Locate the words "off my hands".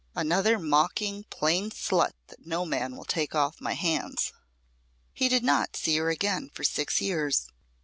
3.35-4.33